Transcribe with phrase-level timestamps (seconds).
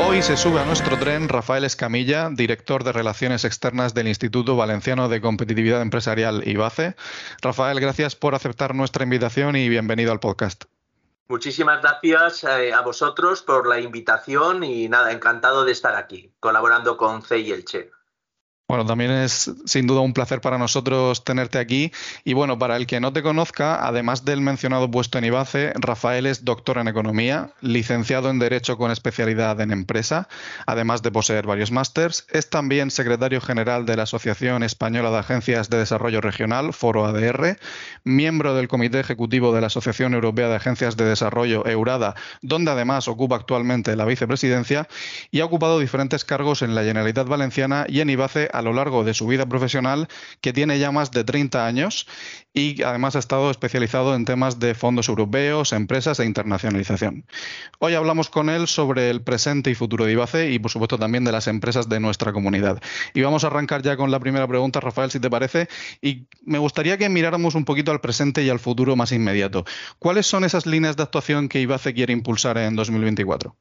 [0.00, 5.08] Hoy se sube a nuestro tren Rafael Escamilla, director de Relaciones Externas del Instituto Valenciano
[5.08, 6.94] de Competitividad Empresarial IBACE.
[7.42, 10.64] Rafael, gracias por aceptar nuestra invitación y bienvenido al podcast.
[11.28, 16.96] Muchísimas gracias eh, a vosotros por la invitación y nada, encantado de estar aquí, colaborando
[16.96, 17.90] con CEI Elche.
[18.70, 21.90] Bueno, también es sin duda un placer para nosotros tenerte aquí.
[22.22, 26.26] Y bueno, para el que no te conozca, además del mencionado puesto en IBACE, Rafael
[26.26, 30.28] es doctor en Economía, licenciado en Derecho con especialidad en Empresa,
[30.66, 32.26] además de poseer varios másters.
[32.28, 37.56] Es también secretario general de la Asociación Española de Agencias de Desarrollo Regional, Foro ADR,
[38.04, 43.08] miembro del Comité Ejecutivo de la Asociación Europea de Agencias de Desarrollo, EURADA, donde además
[43.08, 44.88] ocupa actualmente la vicepresidencia
[45.30, 49.04] y ha ocupado diferentes cargos en la Generalitat Valenciana y en IBACE a lo largo
[49.04, 50.08] de su vida profesional,
[50.40, 52.06] que tiene ya más de 30 años
[52.52, 57.24] y además ha estado especializado en temas de fondos europeos, empresas e internacionalización.
[57.78, 61.24] Hoy hablamos con él sobre el presente y futuro de IBACE y por supuesto también
[61.24, 62.82] de las empresas de nuestra comunidad.
[63.14, 65.68] Y vamos a arrancar ya con la primera pregunta, Rafael, si te parece,
[66.02, 69.64] y me gustaría que miráramos un poquito al presente y al futuro más inmediato.
[70.00, 73.54] ¿Cuáles son esas líneas de actuación que IBACE quiere impulsar en 2024?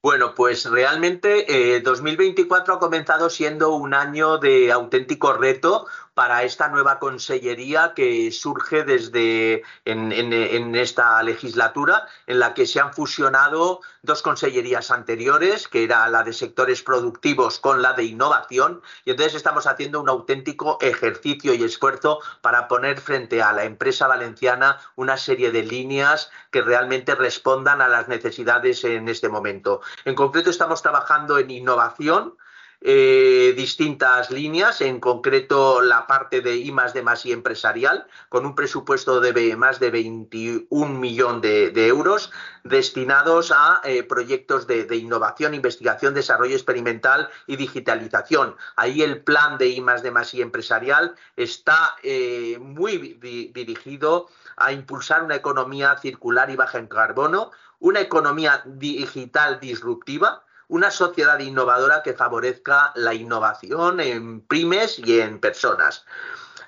[0.00, 5.86] Bueno, pues realmente 2024 eh, ha comenzado siendo un año de auténtico reto,
[6.18, 12.92] para esta nueva consellería que surge desde en, esta legislatura, en la que se han
[12.92, 19.12] fusionado dos consellerías anteriores, que era la de sectores productivos con la de innovación, y
[19.12, 24.80] entonces estamos haciendo un auténtico ejercicio y esfuerzo para poner frente a la empresa valenciana
[24.96, 29.82] una serie de líneas que realmente respondan a las necesidades en este momento.
[30.04, 32.34] En concreto, estamos trabajando en innovación
[32.80, 36.94] eh, distintas líneas, en concreto la parte de I más
[37.26, 41.42] y empresarial, con un presupuesto de más de 21 millones
[41.74, 42.30] de, euros
[42.62, 48.54] destinados a eh, proyectos de, innovación, investigación, desarrollo experimental y digitalización.
[48.76, 53.18] Ahí el plan de I más y empresarial está eh, muy
[53.52, 57.50] dirigido a impulsar una economía circular y baja en carbono,
[57.80, 65.40] una economía digital disruptiva, una sociedad innovadora que favorezca la innovación en pymes y en
[65.40, 66.04] personas.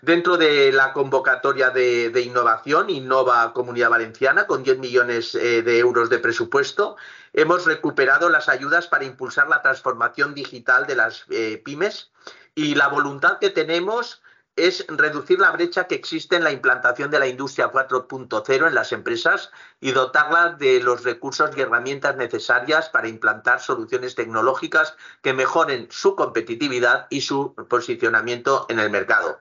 [0.02, 6.08] Dentro de la convocatoria de, innovación, Innova Comunidad Valenciana, con 10 millones eh, de euros
[6.08, 6.96] de presupuesto,
[7.34, 12.10] hemos recuperado las ayudas para impulsar la transformación digital de las eh, pymes
[12.54, 14.22] y la voluntad que tenemos
[14.66, 18.92] es reducir la brecha que existe en la implantación de la industria 4.0 en las
[18.92, 19.50] empresas
[19.80, 26.14] y dotarlas de los recursos y herramientas necesarias para implantar soluciones tecnológicas que mejoren su
[26.14, 29.40] competitividad y su posicionamiento en el mercado.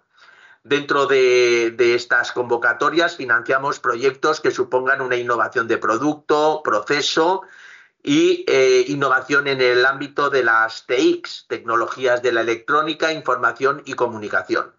[0.64, 7.44] Dentro de, estas convocatorias financiamos proyectos que supongan una innovación de producto, proceso
[8.04, 13.94] y eh, innovación en el ámbito de las TICs, tecnologías de la electrónica, información y
[13.94, 14.79] comunicación.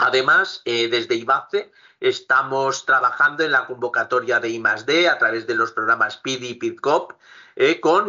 [0.00, 5.72] Además, eh, desde IBACE estamos trabajando en la convocatoria de I+D a través de los
[5.72, 7.12] programas PID y PIDCOP,
[7.56, 8.08] eh, con,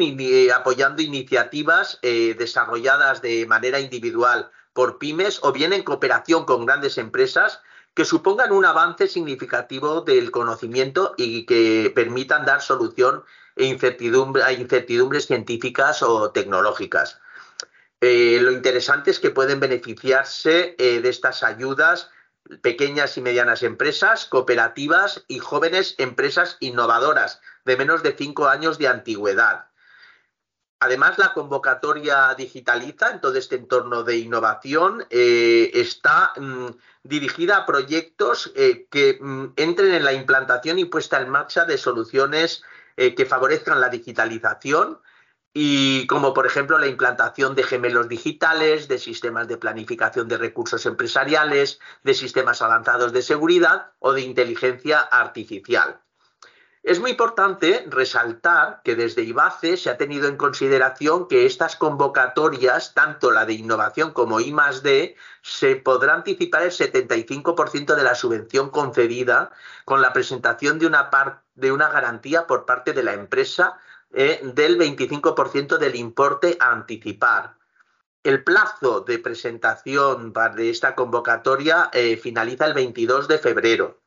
[0.56, 6.97] apoyando iniciativas eh, desarrolladas de manera individual por pymes o bien en cooperación con grandes
[6.97, 7.59] empresas
[7.94, 13.25] que supongan un avance significativo del conocimiento y que permitan dar solución
[13.57, 13.63] a
[14.53, 17.19] incertidumbres científicas o tecnológicas.
[18.03, 22.09] Eh, lo interesante es que pueden beneficiarse eh, de estas ayudas
[22.63, 28.88] pequeñas y medianas empresas, cooperativas y jóvenes empresas innovadoras de menos de cinco años de
[28.88, 29.67] antigüedad.
[30.79, 36.69] Además, la convocatoria digitaliza en todo este entorno de innovación eh, está mm,
[37.04, 38.51] dirigida a proyectos
[38.89, 42.63] que mm, entren en la implantación y puesta en marcha de soluciones
[42.97, 45.00] que favorezcan la digitalización,
[45.53, 50.86] y como por ejemplo la implantación de gemelos digitales, de sistemas de planificación de recursos
[50.86, 56.00] empresariales, de sistemas avanzados de seguridad o de inteligencia artificial.
[56.83, 62.95] Es muy importante resaltar que desde IBACE se ha tenido en consideración que estas convocatorias,
[62.95, 69.51] tanto la de innovación como I+D, se podrá anticipar el 75% de la subvención concedida
[69.86, 71.12] con la presentación de una,
[71.54, 73.77] de una garantía por parte de la empresa
[74.13, 77.56] eh, del 25% del importe a anticipar.
[78.24, 84.02] El plazo de presentación de esta convocatoria eh, finaliza el 22 de febrero.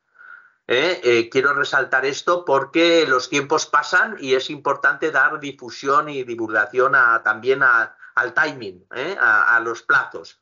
[0.67, 1.27] ¿eh?
[1.31, 6.93] Quiero resaltar esto porque los tiempos pasan y es importante dar difusión y divulgación
[7.23, 8.85] también al timing,
[9.19, 10.39] a, los plazos.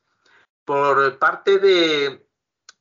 [0.64, 2.23] Por parte de,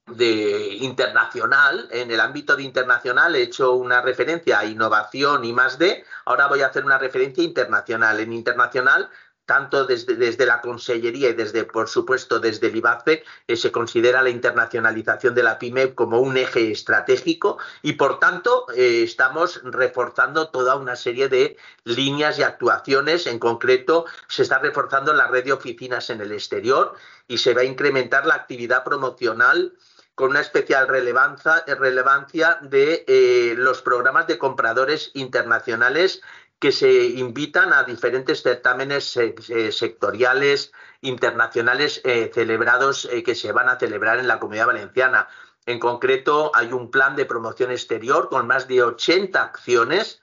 [0.07, 5.79] de internacional, en el ámbito de internacional he hecho una referencia a innovación y más
[5.79, 8.19] de, ahora voy a hacer una referencia internacional.
[8.19, 9.09] En internacional
[9.45, 14.21] tanto desde, desde, la Consellería y desde, por supuesto, desde el IBACE, eh, se considera
[14.21, 20.50] la internacionalización de la PYME como un eje estratégico y, por tanto, eh, estamos reforzando
[20.50, 23.27] toda una serie de líneas y actuaciones.
[23.27, 26.95] En concreto, se está reforzando la red de oficinas en el exterior
[27.27, 29.73] y se va a incrementar la actividad promocional
[30.15, 31.63] con una especial relevancia,
[32.62, 36.21] de eh, los programas de compradores internacionales
[36.60, 40.71] que se invitan a diferentes certámenes eh, sectoriales
[41.01, 45.27] internacionales eh, celebrados que se van a celebrar en la Comunidad Valenciana.
[45.65, 50.21] En concreto, hay un plan de promoción exterior con más de 80 acciones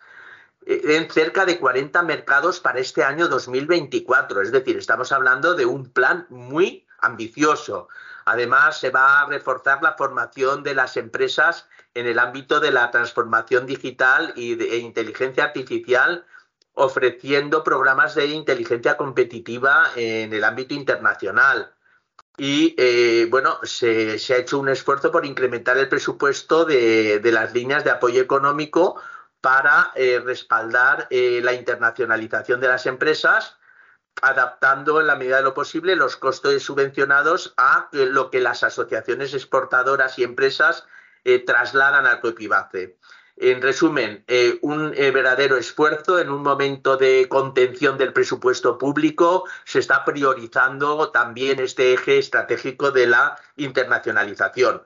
[0.66, 4.42] en cerca de 40 mercados para este año 2024.
[4.42, 7.88] Es decir, estamos hablando de un plan muy ambicioso.
[8.24, 12.90] Además, se va a reforzar la formación de las empresas en el ámbito de la
[12.90, 16.24] transformación digital y de inteligencia artificial,
[16.74, 21.72] ofreciendo programas de inteligencia competitiva en el ámbito internacional.
[22.36, 27.84] Y eh, bueno, se, ha hecho un esfuerzo por incrementar el presupuesto de, las líneas
[27.84, 29.00] de apoyo económico
[29.40, 33.56] para eh, respaldar eh, la internacionalización de las empresas
[34.22, 39.34] adaptando en la medida de lo posible los costos subvencionados a lo que las asociaciones
[39.34, 40.86] exportadoras y empresas
[41.24, 42.98] eh, trasladan al COEPIBACE.
[43.36, 49.48] En resumen, eh, un eh, verdadero esfuerzo en un momento de contención del presupuesto público.
[49.64, 54.82] Se está priorizando también este eje estratégico de la internacionalización.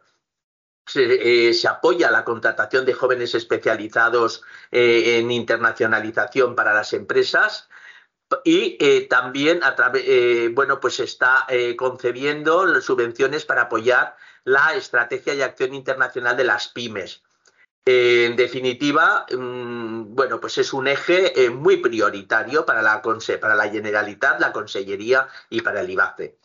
[0.86, 7.70] Se, apoya la contratación de jóvenes especializados en internacionalización para las empresas
[8.44, 15.34] y eh, también a eh, bueno, pues está eh, concebiendo subvenciones para apoyar la estrategia
[15.34, 17.22] y acción internacional de las pymes.
[17.86, 24.40] en definitiva, mm, bueno, pues es un eje muy prioritario para la, para la Generalitat,
[24.40, 26.38] la Consellería y para el IBACE.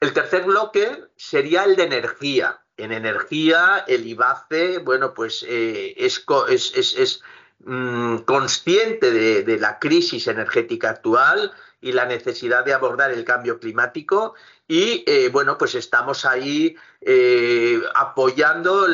[0.00, 2.60] El tercer bloque sería el de energía.
[2.76, 7.22] En energía, el IBACE, bueno, pues es, es
[7.64, 11.52] Mm, consciente de, la crisis energética actual
[11.86, 14.34] y la necesidad de abordar el cambio climático
[14.66, 18.88] y eh, bueno pues estamos ahí eh, apoyando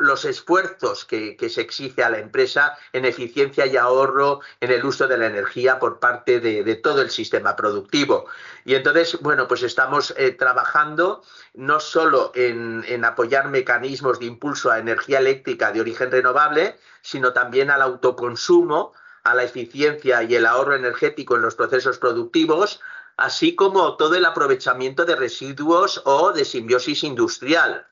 [0.00, 5.06] los esfuerzos que, se exige a la empresa en eficiencia y ahorro en el uso
[5.06, 8.24] de la energía por parte de, todo el sistema productivo.
[8.64, 11.22] Y entonces bueno pues estamos eh, trabajando
[11.52, 17.34] no solo en, en apoyar mecanismos de impulso a energía eléctrica de origen renovable sino
[17.34, 22.80] también al autoconsumo a la eficiencia y el ahorro energético en los procesos productivos,
[23.16, 27.86] así como todo el aprovechamiento de residuos o de simbiosis industrial.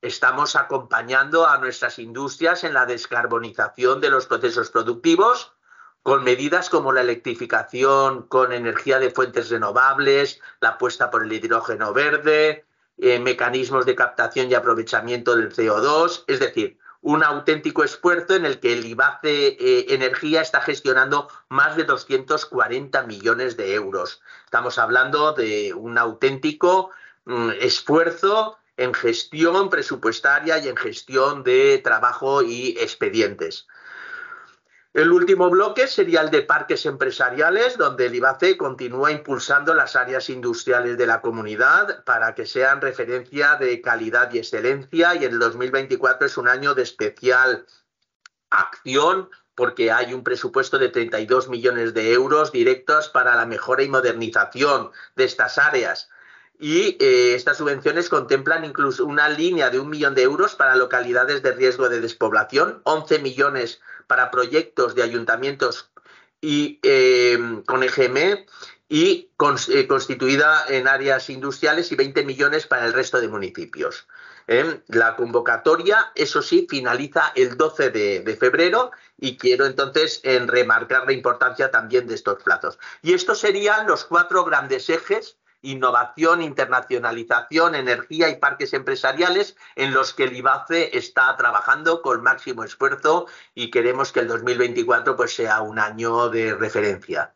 [0.00, 5.52] Estamos acompañando a nuestras industrias en la descarbonización de los procesos productivos
[6.02, 11.92] con medidas como la electrificación con energía de fuentes renovables, la apuesta por el hidrógeno
[11.92, 12.64] verde,
[12.96, 18.60] eh, mecanismos de captación y aprovechamiento del CO2, es decir, un auténtico esfuerzo en el
[18.60, 24.20] que el IBACE eh, Energía está gestionando más de 240 millones de euros.
[24.44, 26.90] Estamos hablando de un auténtico
[27.24, 33.66] mm, esfuerzo en gestión presupuestaria y en gestión de trabajo y expedientes.
[34.94, 40.30] El último bloque sería el de parques empresariales, donde el IBACE continúa impulsando las áreas
[40.30, 45.14] industriales de la comunidad para que sean referencia de calidad y excelencia.
[45.14, 47.66] Y el 2024 es un año de especial
[48.50, 53.88] acción porque hay un presupuesto de 32 millones de euros directos para la mejora y
[53.88, 56.08] modernización de estas áreas.
[56.60, 61.42] Y eh, estas subvenciones contemplan incluso una línea de un millón de euros para localidades
[61.42, 65.92] de riesgo de despoblación, 11 millones para proyectos de ayuntamientos
[66.40, 68.44] y em, con EGM
[68.88, 69.30] y
[69.68, 74.08] eh, constituida en áreas industriales y 20 millones para el resto de municipios.
[74.46, 81.12] Em, la convocatoria, eso sí, finaliza el 12 de, febrero y quiero entonces remarcar la
[81.12, 82.78] importancia también de estos plazos.
[83.02, 90.14] Y estos serían los cuatro grandes ejes innovación, internacionalización, energía y parques empresariales en los
[90.14, 95.60] que el IBACE está trabajando con máximo esfuerzo y queremos que el 2024 pues, sea
[95.62, 97.34] un año de referencia.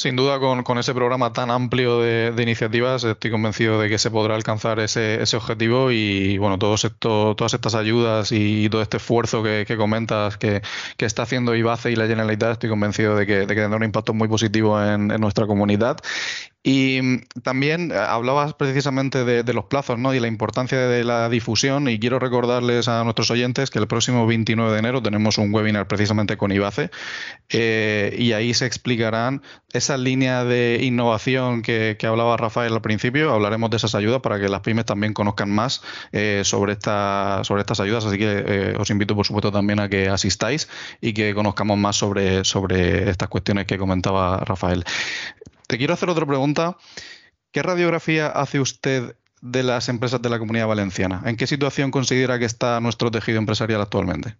[0.00, 4.34] Sin duda, con, ese programa tan amplio de, iniciativas, estoy convencido de que se podrá
[4.34, 10.38] alcanzar ese, objetivo y, bueno, todos todas estas ayudas y todo este esfuerzo que, comentas
[10.38, 10.62] que,
[10.96, 14.82] está haciendo IBACE y la Generalitat, estoy convencido de que, tendrá un impacto muy positivo
[14.82, 15.98] en, en nuestra comunidad.
[16.62, 20.12] Y mm, también eh, hablabas precisamente de, los plazos ¿no?
[20.14, 24.26] y la importancia de la difusión y quiero recordarles a nuestros oyentes que el próximo
[24.26, 26.90] 29 de enero tenemos un webinar precisamente con IBACE
[27.48, 33.32] eh, y ahí se explicarán esa línea de innovación que, hablaba Rafael al principio.
[33.32, 37.60] Hablaremos de esas ayudas para que las pymes también conozcan más eh, sobre, esta, sobre
[37.60, 40.68] estas ayudas, así que os invito por supuesto también a que asistáis
[41.00, 44.84] y que conozcamos más sobre, sobre estas cuestiones que comentaba Rafael.
[45.70, 46.76] Te quiero hacer otra pregunta.
[47.52, 51.22] ¿Qué radiografía hace usted de las empresas de la comunidad valenciana?
[51.24, 54.36] ¿En qué situación considera que está nuestro tejido empresarial actualmente?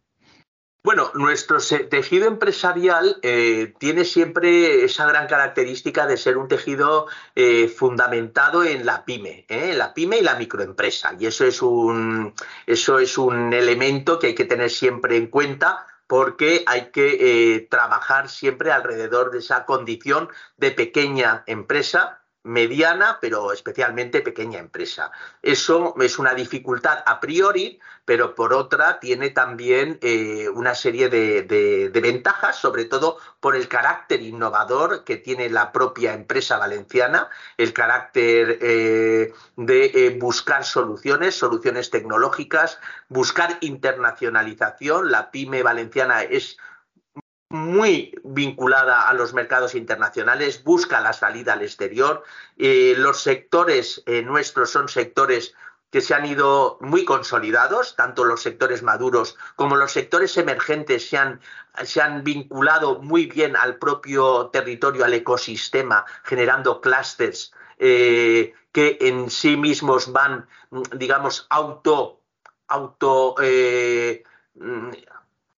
[0.82, 1.58] Bueno, nuestro
[1.88, 7.06] tejido empresarial eh, tiene siempre esa gran característica de ser un tejido
[7.36, 9.72] eh, fundamentado en la pyme, ¿eh?
[9.76, 11.14] la pyme y la microempresa.
[11.16, 12.34] Y eso es un,
[12.66, 17.68] eso es un elemento que hay que tener siempre en cuenta porque hay que eh,
[17.70, 25.10] trabajar siempre alrededor de esa condición de pequeña empresa mediana, pero especialmente pequeña empresa.
[25.42, 31.90] Eso es una dificultad a priori, pero por otra tiene también eh, una serie de,
[32.02, 37.28] ventajas, sobre todo por el carácter innovador que tiene la propia empresa valenciana,
[37.58, 45.10] el carácter eh, de eh, buscar soluciones, soluciones tecnológicas, buscar internacionalización.
[45.10, 46.56] La pyme valenciana es
[47.50, 52.22] muy vinculada a los mercados internacionales, busca la salida al exterior.
[52.56, 55.54] Eh, los sectores eh, nuestros son sectores
[55.90, 61.18] que se han ido muy consolidados, tanto los sectores maduros como los sectores emergentes se
[61.18, 61.40] han,
[61.82, 69.28] se han vinculado muy bien al propio territorio, al ecosistema, generando clústeres eh, que en
[69.28, 70.46] sí mismos van,
[70.96, 72.20] digamos, auto,
[72.68, 73.34] auto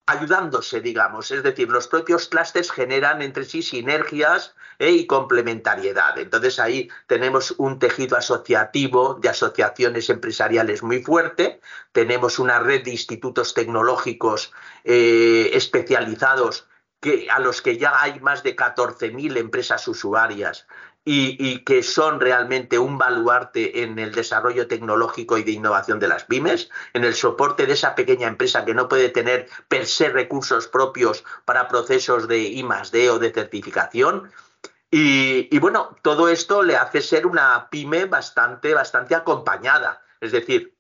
[0.06, 1.32] ayudándose, digamos.
[1.32, 6.18] Es decir, los propios clústeres generan entre sí sinergias eh, y complementariedad.
[6.18, 12.92] Entonces ahí tenemos un tejido asociativo de asociaciones empresariales muy fuerte, tenemos una red de
[12.92, 14.54] institutos tecnológicos
[14.84, 16.68] eh, especializados
[17.00, 20.68] que, a los que ya hay más de 14.000 empresas usuarias
[21.04, 26.26] y, que son realmente un baluarte en el desarrollo tecnológico y de innovación de las
[26.26, 30.68] pymes, en el soporte de esa pequeña empresa que no puede tener per se recursos
[30.68, 34.32] propios para procesos de I D o de certificación.
[34.92, 40.04] Y, bueno, todo esto le hace ser una pyme bastante, bastante acompañada.
[40.20, 40.78] Es decir,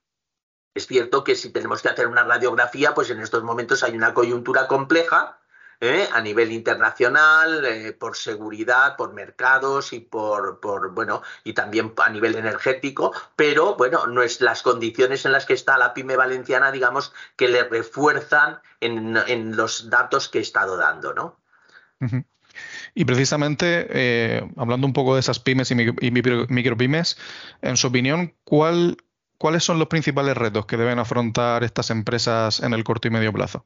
[0.75, 4.13] es cierto que si tenemos que hacer una radiografía, pues en estos momentos hay una
[4.13, 5.40] coyuntura compleja,
[5.82, 6.08] ¿eh?
[6.14, 12.10] a nivel internacional, eh, por seguridad, por mercados y por, por, bueno, y también a
[12.10, 16.72] nivel energético, pero bueno, no es las condiciones en las que está la pyme valenciana,
[16.72, 21.38] digamos, que le refuerzan en, los datos que he estado dando, ¿no?
[22.94, 27.18] Y precisamente, eh, hablando un poco de esas pymes y, micropymes,
[27.62, 28.98] en su opinión, ¿cuál,
[29.38, 33.34] ¿cuáles son los principales retos que deben afrontar estas empresas en el corto y medio
[33.34, 33.64] plazo?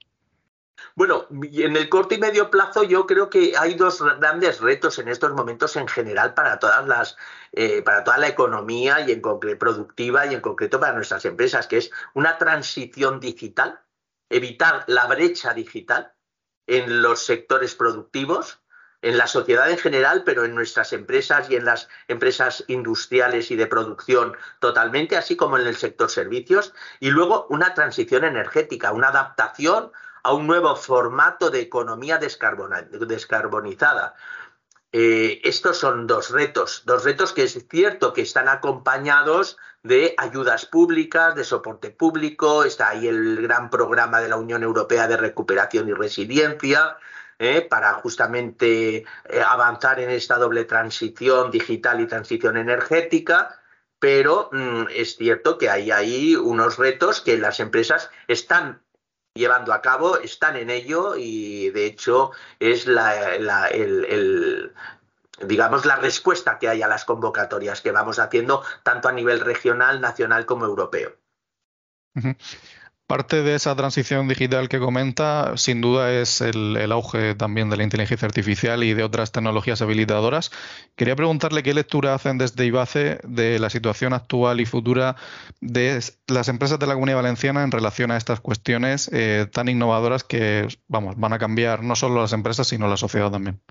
[0.96, 5.10] Bueno, en el corto y medio plazo yo creo que hay dos grandes retos en
[5.10, 7.18] estos momentos en general para todas las,
[7.52, 11.68] eh, para toda la economía y en concreto productiva y en concreto para nuestras empresas,
[11.68, 13.82] que es una transición digital,
[14.30, 16.14] evitar la brecha digital
[16.68, 18.62] en los sectores productivos,
[19.02, 23.56] en la sociedad en general, pero en nuestras empresas y en las empresas industriales y
[23.56, 29.10] de producción totalmente, así como en el sector servicios, y luego una transición energética, una
[29.10, 29.92] adaptación
[30.26, 34.16] a un nuevo formato de economía descarbonizada.
[34.92, 40.66] Eh, estos son dos retos, dos retos que es cierto que están acompañados de ayudas
[40.66, 45.90] públicas, de soporte público, está ahí el gran programa de la Unión Europea de Recuperación
[45.90, 46.98] y Resiliencia,
[47.38, 53.62] eh, para justamente eh, avanzar en esta doble transición digital y transición energética,
[54.00, 58.85] pero mm, es cierto que hay ahí unos retos que las empresas están
[59.36, 64.74] llevando a cabo, están en ello y de hecho es la, el,
[65.42, 70.00] digamos, la respuesta que hay a las convocatorias que vamos haciendo tanto a nivel regional,
[70.00, 71.18] nacional como europeo.
[73.08, 77.84] Parte de esa transición digital que comenta, sin duda, es el, auge también de la
[77.84, 80.50] inteligencia artificial y de otras tecnologías habilitadoras.
[80.96, 85.18] Quería preguntarle qué lectura hacen desde IBACE de la situación actual y futura
[85.62, 90.24] de las empresas de la Comunidad Valenciana en relación a estas cuestiones eh, tan innovadoras
[90.24, 93.62] que, vamos, van a cambiar no solo las empresas, sino la sociedad también.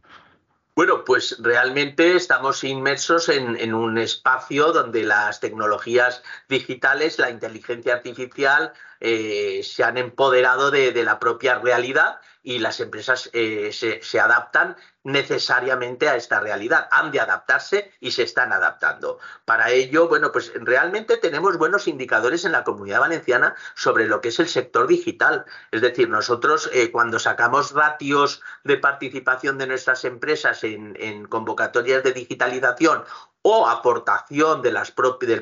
[0.77, 8.73] Bueno, pues realmente estamos inmersos en, un espacio donde las tecnologías digitales, la inteligencia artificial,
[9.07, 16.09] eh, se han empoderado de, la propia realidad y las empresas eh, se, adaptan necesariamente
[16.09, 16.89] a esta realidad.
[16.91, 19.19] Han de adaptarse y se están adaptando.
[19.45, 24.29] Para ello, bueno, pues realmente tenemos buenos indicadores en la comunidad valenciana sobre lo que
[24.29, 25.45] es el sector digital.
[25.71, 32.03] Es decir, nosotros eh, cuando sacamos ratios de participación de nuestras empresas en, en convocatorias
[32.03, 33.05] de digitalización
[33.47, 34.79] o aportación del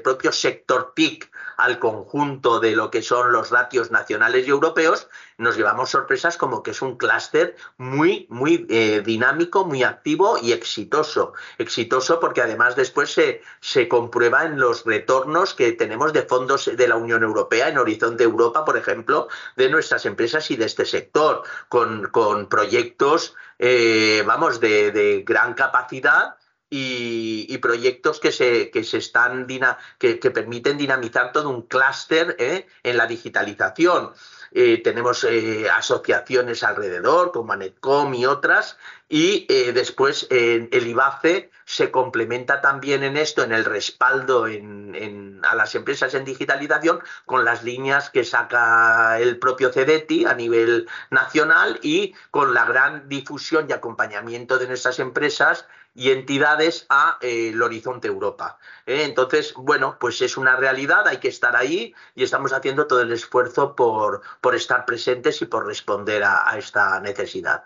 [0.02, 5.56] propio sector TIC al conjunto de lo que son los ratios nacionales y europeos, nos
[5.56, 11.34] llevamos sorpresas como que es un clúster muy, muy eh, dinámico, muy activo y exitoso.
[11.58, 13.16] Exitoso porque además después
[13.60, 18.24] se, comprueba en los retornos que tenemos de fondos de la Unión Europea, en Horizonte
[18.24, 22.10] Europa, por ejemplo, de nuestras empresas y de este sector, con,
[22.50, 26.34] proyectos, eh, vamos, de gran capacidad
[26.74, 29.46] y, proyectos que se, que se están
[29.98, 32.66] que, permiten dinamizar todo un clúster ¿eh?
[32.82, 34.12] en la digitalización.
[34.52, 42.62] Eh, tenemos eh, asociaciones alrededor, como Anetcom y otras, y después el IBACE se complementa
[42.62, 48.24] también en esto, en el respaldo a las empresas en digitalización, con las líneas que
[48.24, 54.66] saca el propio CEDETI a nivel nacional y con la gran difusión y acompañamiento de
[54.66, 58.58] nuestras empresas y entidades a eh, el horizonte Europa.
[58.86, 59.02] ¿eh?
[59.04, 63.12] Entonces, bueno, pues es una realidad, hay que estar ahí y estamos haciendo todo el
[63.12, 67.64] esfuerzo por, por estar presentes y por responder a, esta necesidad.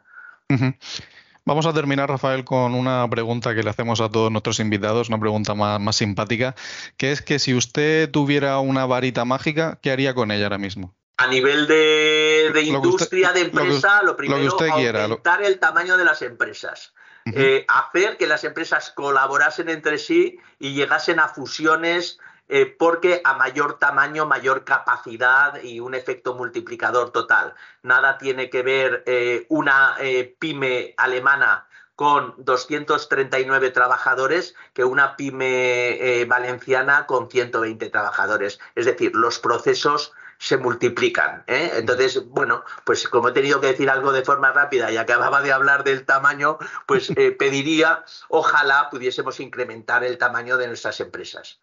[1.45, 5.21] Vamos a terminar, Rafael, con una pregunta que le hacemos a todos nuestros invitados, una
[5.21, 6.57] pregunta más, simpática,
[6.97, 10.95] que es que si usted tuviera una varita mágica, ¿qué haría con ella ahora mismo?
[11.19, 16.93] A nivel de, industria, de empresa, lo, primero, es aumentar el tamaño de las empresas.
[17.33, 23.35] Eh, hacer que las empresas colaborasen entre sí y llegasen a fusiones eh, porque a
[23.35, 27.55] mayor tamaño, mayor capacidad y un efecto multiplicador total.
[27.83, 29.97] Nada tiene que ver eh, una
[30.39, 38.61] pyme alemana con 239 trabajadores que una pyme valenciana con 120 trabajadores.
[38.77, 41.45] Es decir, los procesos se multiplican.
[41.47, 41.73] ¿eh?
[41.77, 45.53] Entonces, bueno, pues como he tenido que decir algo de forma rápida y acababa de
[45.53, 51.61] hablar del tamaño, pues eh, pediría, ojalá pudiésemos incrementar el tamaño de nuestras empresas.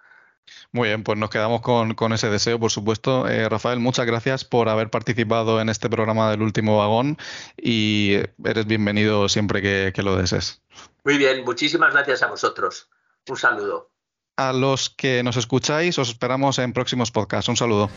[0.74, 3.30] Muy bien, pues nos quedamos con, ese deseo, por supuesto.
[3.30, 7.18] Eh, Rafael, muchas gracias por haber participado en este programa del último vagón
[7.56, 10.62] y eres bienvenido siempre que, que lo desees.
[11.06, 12.90] Muy bien, muchísimas gracias a vosotros.
[13.30, 13.90] Un saludo.
[14.36, 17.48] A los que nos escucháis, os esperamos en próximos podcasts.
[17.50, 17.90] Un saludo.